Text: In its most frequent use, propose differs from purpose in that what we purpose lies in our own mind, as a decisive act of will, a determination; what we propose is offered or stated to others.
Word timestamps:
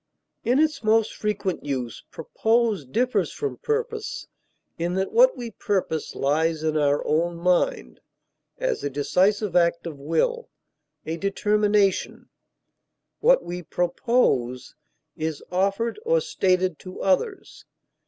In 0.43 0.57
its 0.57 0.83
most 0.83 1.13
frequent 1.15 1.63
use, 1.63 2.03
propose 2.09 2.85
differs 2.85 3.31
from 3.31 3.57
purpose 3.57 4.25
in 4.79 4.95
that 4.95 5.11
what 5.11 5.37
we 5.37 5.51
purpose 5.51 6.15
lies 6.15 6.63
in 6.63 6.75
our 6.75 7.05
own 7.05 7.37
mind, 7.37 7.99
as 8.57 8.83
a 8.83 8.89
decisive 8.89 9.55
act 9.55 9.85
of 9.85 9.99
will, 9.99 10.49
a 11.05 11.17
determination; 11.17 12.29
what 13.19 13.43
we 13.43 13.61
propose 13.61 14.73
is 15.15 15.43
offered 15.51 15.99
or 16.03 16.19
stated 16.19 16.79
to 16.79 17.01
others. 17.01 17.65